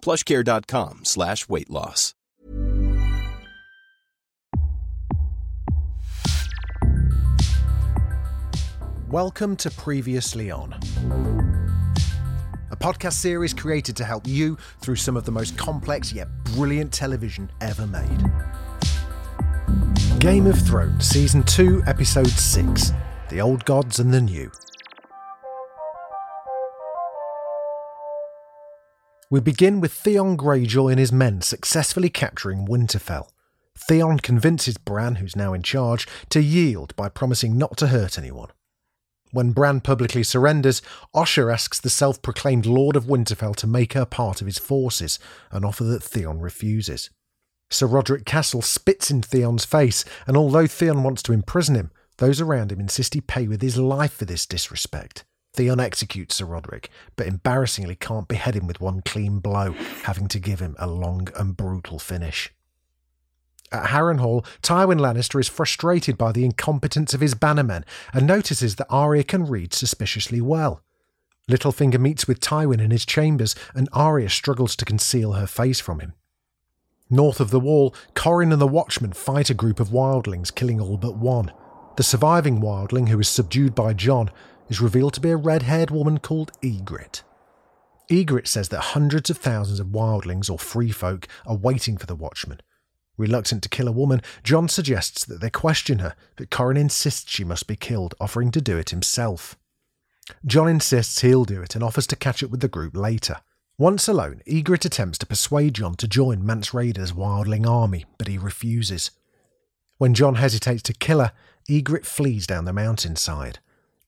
plushcare.com 0.00 1.04
slash 1.04 1.48
weight 1.48 1.70
loss. 1.70 2.14
Welcome 9.08 9.56
to 9.56 9.70
Previously 9.70 10.50
On, 10.50 10.72
a 12.70 12.76
podcast 12.76 13.14
series 13.14 13.54
created 13.54 13.96
to 13.96 14.04
help 14.04 14.26
you 14.26 14.56
through 14.80 14.96
some 14.96 15.16
of 15.16 15.24
the 15.24 15.32
most 15.32 15.56
complex 15.56 16.12
yet 16.12 16.28
brilliant 16.44 16.92
television 16.92 17.50
ever 17.60 17.86
made. 17.86 18.22
Game 20.18 20.46
of 20.46 20.58
Thrones, 20.60 21.06
Season 21.06 21.42
2, 21.44 21.84
Episode 21.86 22.28
6 22.28 22.92
The 23.30 23.40
Old 23.40 23.64
Gods 23.64 23.98
and 23.98 24.12
the 24.12 24.20
New. 24.20 24.50
We 29.30 29.40
begin 29.40 29.80
with 29.82 29.92
Theon 29.92 30.38
Greyjoy 30.38 30.92
and 30.92 30.98
his 30.98 31.12
men 31.12 31.42
successfully 31.42 32.08
capturing 32.08 32.66
Winterfell. 32.66 33.28
Theon 33.76 34.20
convinces 34.20 34.78
Bran, 34.78 35.16
who's 35.16 35.36
now 35.36 35.52
in 35.52 35.62
charge, 35.62 36.08
to 36.30 36.42
yield 36.42 36.96
by 36.96 37.10
promising 37.10 37.58
not 37.58 37.76
to 37.76 37.88
hurt 37.88 38.16
anyone. 38.16 38.48
When 39.30 39.52
Bran 39.52 39.82
publicly 39.82 40.22
surrenders, 40.22 40.80
Osha 41.14 41.52
asks 41.52 41.78
the 41.78 41.90
self 41.90 42.22
proclaimed 42.22 42.64
Lord 42.64 42.96
of 42.96 43.04
Winterfell 43.04 43.54
to 43.56 43.66
make 43.66 43.92
her 43.92 44.06
part 44.06 44.40
of 44.40 44.46
his 44.46 44.56
forces, 44.56 45.18
an 45.50 45.62
offer 45.62 45.84
that 45.84 46.02
Theon 46.02 46.40
refuses. 46.40 47.10
Sir 47.68 47.86
Rodrik 47.86 48.24
Cassel 48.24 48.62
spits 48.62 49.10
in 49.10 49.20
Theon's 49.20 49.66
face, 49.66 50.06
and 50.26 50.38
although 50.38 50.66
Theon 50.66 51.02
wants 51.02 51.22
to 51.24 51.34
imprison 51.34 51.74
him, 51.74 51.90
those 52.16 52.40
around 52.40 52.72
him 52.72 52.80
insist 52.80 53.12
he 53.12 53.20
pay 53.20 53.46
with 53.46 53.60
his 53.60 53.76
life 53.76 54.14
for 54.14 54.24
this 54.24 54.46
disrespect. 54.46 55.26
Theon 55.58 55.80
executes 55.80 56.36
Sir 56.36 56.46
Rodrik, 56.46 56.86
but 57.16 57.26
embarrassingly 57.26 57.96
can't 57.96 58.28
behead 58.28 58.54
him 58.54 58.68
with 58.68 58.80
one 58.80 59.02
clean 59.04 59.40
blow, 59.40 59.72
having 60.04 60.28
to 60.28 60.38
give 60.38 60.60
him 60.60 60.76
a 60.78 60.86
long 60.86 61.26
and 61.34 61.56
brutal 61.56 61.98
finish. 61.98 62.54
At 63.72 63.86
Harrenhal, 63.86 64.46
Tywin 64.62 65.00
Lannister 65.00 65.40
is 65.40 65.48
frustrated 65.48 66.16
by 66.16 66.30
the 66.30 66.44
incompetence 66.44 67.12
of 67.12 67.20
his 67.20 67.34
bannermen 67.34 67.82
and 68.14 68.24
notices 68.24 68.76
that 68.76 68.86
Arya 68.88 69.24
can 69.24 69.46
read 69.46 69.74
suspiciously 69.74 70.40
well. 70.40 70.80
Littlefinger 71.50 71.98
meets 71.98 72.28
with 72.28 72.38
Tywin 72.38 72.80
in 72.80 72.92
his 72.92 73.04
chambers, 73.04 73.56
and 73.74 73.88
Arya 73.92 74.30
struggles 74.30 74.76
to 74.76 74.84
conceal 74.84 75.32
her 75.32 75.48
face 75.48 75.80
from 75.80 75.98
him. 75.98 76.12
North 77.10 77.40
of 77.40 77.50
the 77.50 77.58
wall, 77.58 77.96
Qhorin 78.14 78.52
and 78.52 78.62
the 78.62 78.68
Watchmen 78.68 79.12
fight 79.12 79.50
a 79.50 79.54
group 79.54 79.80
of 79.80 79.88
wildlings, 79.88 80.54
killing 80.54 80.80
all 80.80 80.98
but 80.98 81.16
one. 81.16 81.50
The 81.96 82.04
surviving 82.04 82.60
wildling, 82.60 83.08
who 83.08 83.18
is 83.18 83.26
subdued 83.26 83.74
by 83.74 83.92
Jon, 83.92 84.30
is 84.68 84.80
revealed 84.80 85.14
to 85.14 85.20
be 85.20 85.30
a 85.30 85.36
red 85.36 85.62
haired 85.62 85.90
woman 85.90 86.18
called 86.18 86.52
Ygritte. 86.62 87.22
Ygritte 88.10 88.46
says 88.46 88.68
that 88.70 88.80
hundreds 88.80 89.28
of 89.30 89.36
thousands 89.36 89.80
of 89.80 89.88
wildlings 89.88 90.50
or 90.50 90.58
free 90.58 90.90
folk 90.90 91.28
are 91.46 91.56
waiting 91.56 91.96
for 91.96 92.06
the 92.06 92.14
Watchman. 92.14 92.60
Reluctant 93.18 93.62
to 93.64 93.68
kill 93.68 93.88
a 93.88 93.92
woman, 93.92 94.22
Jon 94.44 94.68
suggests 94.68 95.24
that 95.24 95.40
they 95.40 95.50
question 95.50 95.98
her, 95.98 96.14
but 96.36 96.50
Qhorin 96.50 96.78
insists 96.78 97.30
she 97.30 97.44
must 97.44 97.66
be 97.66 97.76
killed, 97.76 98.14
offering 98.20 98.50
to 98.52 98.60
do 98.60 98.78
it 98.78 98.90
himself. 98.90 99.58
Jon 100.46 100.68
insists 100.68 101.20
he'll 101.20 101.44
do 101.44 101.60
it 101.60 101.74
and 101.74 101.82
offers 101.82 102.06
to 102.06 102.16
catch 102.16 102.42
up 102.42 102.50
with 102.50 102.60
the 102.60 102.68
group 102.68 102.96
later. 102.96 103.36
Once 103.76 104.08
alone, 104.08 104.42
Ygritte 104.46 104.84
attempts 104.84 105.18
to 105.18 105.26
persuade 105.26 105.74
Jon 105.74 105.94
to 105.96 106.08
join 106.08 106.44
Mance 106.44 106.70
Rayder's 106.70 107.12
wildling 107.12 107.66
army, 107.66 108.06
but 108.18 108.28
he 108.28 108.38
refuses. 108.38 109.10
When 109.98 110.14
Jon 110.14 110.36
hesitates 110.36 110.82
to 110.84 110.92
kill 110.92 111.20
her, 111.20 111.32
Ygritte 111.68 112.06
flees 112.06 112.46
down 112.46 112.64
the 112.64 112.72
mountainside. 112.72 113.58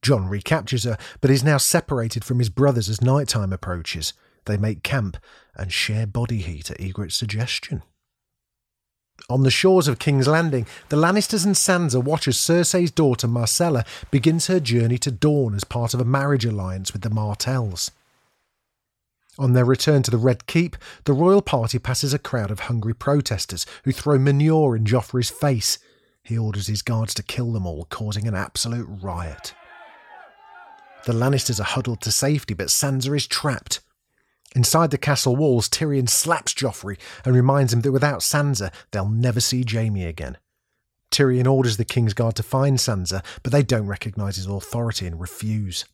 Jon 0.03 0.29
recaptures 0.29 0.85
her, 0.85 0.97
but 1.21 1.31
is 1.31 1.45
now 1.45 1.59
separated 1.59 2.25
from 2.25 2.39
his 2.39 2.49
brothers 2.49 2.89
as 2.89 3.03
nighttime 3.03 3.53
approaches. 3.53 4.13
They 4.47 4.57
make 4.57 4.83
camp 4.83 5.19
and 5.55 5.73
share 5.73 6.07
body 6.07 6.39
heat 6.39 6.71
at 6.71 6.81
Ygritte's 6.81 7.17
suggestion. 7.17 7.83
On 9.29 9.43
the 9.43 9.51
shores 9.51 9.87
of 9.87 9.99
King's 9.99 10.27
Landing, 10.27 10.67
the 10.89 10.97
Lannisters 10.97 11.45
and 11.45 11.55
Sansa 11.55 12.03
watch 12.03 12.27
as 12.27 12.37
Cersei's 12.37 12.91
daughter 12.91 13.29
Myrcella 13.29 13.87
begins 14.11 14.47
her 14.47 14.61
journey 14.61 14.97
to 14.99 15.11
Dorne 15.11 15.55
as 15.55 15.65
part 15.65 15.93
of 15.93 16.01
a 16.01 16.05
marriage 16.05 16.47
alliance 16.47 16.93
with 16.93 17.03
the 17.03 17.11
Martells. 17.11 17.91
On 19.39 19.53
their 19.53 19.65
return 19.65 20.03
to 20.03 20.11
the 20.11 20.19
Red 20.19 20.47
Keep, 20.47 20.77
the 21.05 21.13
royal 21.13 21.43
party 21.43 21.79
passes 21.79 22.13
a 22.13 22.19
crowd 22.19 22.51
of 22.51 22.61
hungry 22.61 22.95
protesters 22.95 23.67
who 23.85 23.93
throw 23.93 24.19
manure 24.19 24.75
in 24.75 24.85
Joffrey's 24.85 25.31
face. 25.31 25.79
He 26.23 26.37
orders 26.37 26.67
his 26.67 26.83
guards 26.83 27.15
to 27.15 27.23
kill 27.23 27.53
them 27.53 27.67
all, 27.67 27.85
causing 27.85 28.27
an 28.27 28.35
absolute 28.35 28.89
riot. 29.03 29.55
The 31.07 31.13
Lannisters 31.13 31.61
are 31.61 31.65
huddled 31.65 32.01
to 32.03 32.13
safety, 32.13 32.55
but 32.55 32.69
Sansa 32.69 33.17
is 33.17 33.27
trapped. 33.27 33.81
Inside 34.55 34.91
the 34.91 34.99
castle 34.99 35.37
walls, 35.37 35.69
Tyrion 35.69 36.09
slaps 36.09 36.53
Joffrey 36.53 36.99
and 37.25 37.35
reminds 37.35 37.73
him 37.73 37.83
that 37.83 37.93
without 37.93 38.21
Sansa, 38.21 38.73
they'll 38.91 39.09
never 39.09 39.41
see 39.41 39.65
Jaime 39.69 40.05
again. 40.05 40.37
Tyrion 41.11 41.47
orders 41.47 41.77
the 41.77 41.85
Kingsguard 41.85 42.35
to 42.35 42.43
find 42.43 42.79
Sansa, 42.79 43.25
but 43.43 43.53
they 43.53 43.63
don't 43.63 43.87
recognise 43.87 44.37
his 44.37 44.47
authority 44.47 45.07
and 45.07 45.21
refuse. 45.21 45.85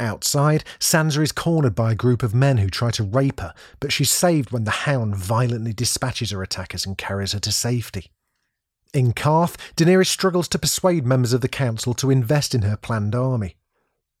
Outside, 0.00 0.64
Sansa 0.78 1.22
is 1.22 1.32
cornered 1.32 1.74
by 1.74 1.92
a 1.92 1.96
group 1.96 2.22
of 2.22 2.34
men 2.34 2.58
who 2.58 2.70
try 2.70 2.90
to 2.92 3.02
rape 3.02 3.40
her, 3.40 3.52
but 3.78 3.92
she's 3.92 4.10
saved 4.10 4.50
when 4.50 4.64
the 4.64 4.70
Hound 4.70 5.14
violently 5.16 5.72
dispatches 5.72 6.30
her 6.30 6.42
attackers 6.42 6.86
and 6.86 6.96
carries 6.96 7.32
her 7.32 7.40
to 7.40 7.52
safety. 7.52 8.10
In 8.92 9.12
Qarth, 9.12 9.56
Daenerys 9.76 10.08
struggles 10.08 10.48
to 10.48 10.58
persuade 10.58 11.06
members 11.06 11.32
of 11.32 11.40
the 11.40 11.48
council 11.48 11.94
to 11.94 12.10
invest 12.10 12.54
in 12.54 12.62
her 12.62 12.76
planned 12.76 13.14
army. 13.14 13.56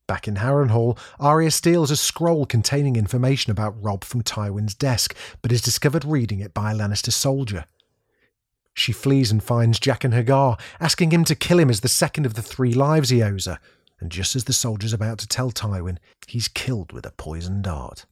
Back 0.06 0.26
in 0.26 0.36
Harrenhal, 0.36 0.98
Arya 1.20 1.50
steals 1.50 1.90
a 1.90 1.96
scroll 1.96 2.46
containing 2.46 2.96
information 2.96 3.50
about 3.50 3.80
Robb 3.82 4.02
from 4.02 4.22
Tywin's 4.22 4.74
desk, 4.74 5.14
but 5.42 5.52
is 5.52 5.60
discovered 5.60 6.04
reading 6.04 6.40
it 6.40 6.54
by 6.54 6.72
a 6.72 6.74
Lannister 6.74 7.12
soldier. 7.12 7.66
She 8.74 8.92
flees 8.92 9.30
and 9.30 9.42
finds 9.42 9.78
Jaqen 9.78 10.12
H'ghar, 10.12 10.58
asking 10.80 11.10
him 11.10 11.24
to 11.24 11.34
kill 11.34 11.58
him 11.58 11.68
as 11.68 11.80
the 11.80 11.88
second 11.88 12.24
of 12.24 12.34
the 12.34 12.42
three 12.42 12.72
lives 12.72 13.10
he 13.10 13.22
owes 13.22 13.44
her 13.44 13.58
and 14.02 14.10
just 14.10 14.34
as 14.34 14.44
the 14.44 14.52
soldier's 14.52 14.92
about 14.92 15.18
to 15.18 15.28
tell 15.28 15.52
Tywin, 15.52 15.96
he's 16.26 16.48
killed 16.48 16.90
with 16.90 17.06
a 17.06 17.12
poisoned 17.12 17.62
dart. 17.62 18.04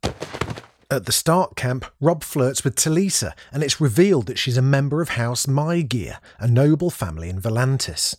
At 0.93 1.07
the 1.07 1.13
Stark 1.13 1.55
camp, 1.55 1.85
Robb 2.01 2.25
flirts 2.25 2.65
with 2.65 2.75
Talisa, 2.75 3.35
and 3.53 3.63
it's 3.63 3.81
revealed 3.81 4.27
that 4.27 4.41
she's 4.41 4.57
a 4.57 4.63
member 4.63 5.01
of 5.01 5.11
House 5.11 5.47
Maegyr, 5.47 6.19
a 6.41 6.49
noble 6.49 6.91
family 6.91 7.29
in 7.29 7.41
Volantis. 7.41 8.17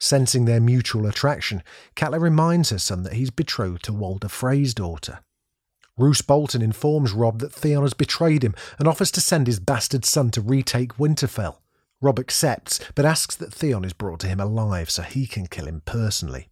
Sensing 0.00 0.46
their 0.46 0.60
mutual 0.60 1.06
attraction, 1.06 1.62
Catelyn 1.94 2.22
reminds 2.22 2.70
her 2.70 2.78
son 2.78 3.02
that 3.02 3.12
he's 3.12 3.28
betrothed 3.28 3.84
to 3.84 3.92
Walder 3.92 4.28
Frey's 4.28 4.72
daughter. 4.72 5.18
Roose 5.98 6.22
Bolton 6.22 6.62
informs 6.62 7.12
Robb 7.12 7.40
that 7.40 7.52
Theon 7.52 7.82
has 7.82 7.92
betrayed 7.92 8.42
him 8.42 8.54
and 8.78 8.88
offers 8.88 9.10
to 9.10 9.20
send 9.20 9.46
his 9.46 9.60
bastard 9.60 10.06
son 10.06 10.30
to 10.30 10.40
retake 10.40 10.96
Winterfell. 10.96 11.58
Robb 12.00 12.18
accepts, 12.18 12.80
but 12.94 13.04
asks 13.04 13.36
that 13.36 13.52
Theon 13.52 13.84
is 13.84 13.92
brought 13.92 14.20
to 14.20 14.28
him 14.28 14.40
alive 14.40 14.88
so 14.88 15.02
he 15.02 15.26
can 15.26 15.46
kill 15.46 15.66
him 15.66 15.82
personally. 15.84 16.48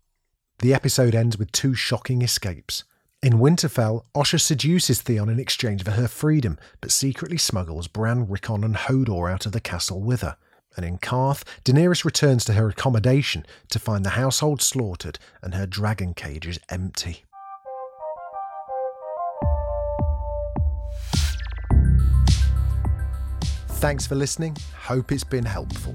The 0.59 0.75
episode 0.75 1.15
ends 1.15 1.39
with 1.39 1.51
two 1.51 1.75
shocking 1.75 2.21
escapes. 2.21 2.85
In 3.23 3.35
Winterfell, 3.35 4.05
Osha 4.17 4.41
seduces 4.41 5.01
Theon 5.01 5.29
in 5.29 5.39
exchange 5.39 5.85
for 5.85 5.93
her 5.93 6.09
freedom, 6.09 6.59
but 6.81 6.91
secretly 6.91 7.39
smuggles 7.39 7.87
Bran, 7.87 8.27
Rickon, 8.27 8.65
and 8.65 8.75
Hodor 8.75 9.33
out 9.33 9.47
of 9.47 9.53
the 9.53 9.61
castle 9.61 10.01
with 10.01 10.23
her. 10.23 10.37
And 10.75 10.85
in 10.85 10.99
Qarth, 10.99 11.45
Daenerys 11.65 12.05
returns 12.05 12.45
to 12.47 12.55
her 12.55 12.69
accommodation 12.69 13.47
to 13.69 13.79
find 13.79 14.05
the 14.05 14.11
household 14.11 14.61
slaughtered 14.61 15.21
and 15.41 15.55
her 15.55 15.67
dragon 15.67 16.15
cages 16.15 16.59
empty. 16.69 17.25
Thanks 23.69 24.05
for 24.05 24.17
listening. 24.17 24.57
Hope 24.77 25.13
it's 25.13 25.23
been 25.23 25.45
helpful. 25.45 25.95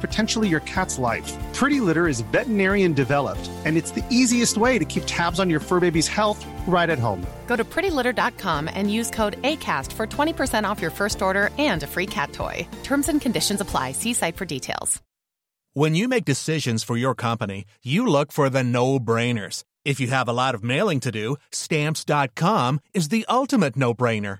potentially 0.01 0.47
your 0.47 0.61
cat's 0.61 0.97
life. 0.97 1.31
Pretty 1.53 1.79
Litter 1.79 2.07
is 2.07 2.21
veterinarian 2.33 2.93
developed, 2.93 3.51
and 3.65 3.77
it's 3.77 3.91
the 3.91 4.05
easiest 4.09 4.57
way 4.57 4.79
to 4.79 4.85
keep 4.85 5.03
tabs 5.05 5.39
on 5.39 5.49
your 5.49 5.59
fur 5.59 5.79
baby's 5.79 6.07
health 6.07 6.43
right 6.67 6.89
at 6.89 6.99
home. 6.99 7.25
Go 7.47 7.55
to 7.55 7.63
prettylitter.com 7.63 8.69
and 8.73 8.91
use 8.91 9.11
code 9.11 9.41
ACAST 9.41 9.91
for 9.91 10.07
20% 10.07 10.63
off 10.63 10.81
your 10.81 10.91
first 10.91 11.21
order 11.21 11.49
and 11.57 11.83
a 11.83 11.87
free 11.87 12.07
cat 12.07 12.33
toy. 12.33 12.67
Terms 12.83 13.09
and 13.09 13.21
conditions 13.21 13.61
apply. 13.61 13.91
See 13.91 14.13
site 14.13 14.37
for 14.37 14.45
details. 14.45 15.01
When 15.73 15.95
you 15.95 16.09
make 16.09 16.25
decisions 16.25 16.83
for 16.83 16.97
your 16.97 17.15
company, 17.15 17.63
you 17.81 18.05
look 18.05 18.33
for 18.33 18.49
the 18.49 18.61
no 18.61 18.99
brainers. 18.99 19.63
If 19.85 20.01
you 20.01 20.07
have 20.07 20.27
a 20.27 20.33
lot 20.33 20.53
of 20.53 20.65
mailing 20.65 20.99
to 20.99 21.13
do, 21.13 21.37
stamps.com 21.51 22.81
is 22.93 23.07
the 23.07 23.25
ultimate 23.29 23.77
no 23.77 23.93
brainer. 23.93 24.39